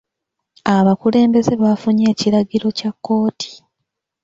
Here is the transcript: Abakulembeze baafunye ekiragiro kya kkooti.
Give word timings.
Abakulembeze 0.75 1.53
baafunye 1.61 2.03
ekiragiro 2.13 2.67
kya 2.77 2.91
kkooti. 2.95 3.51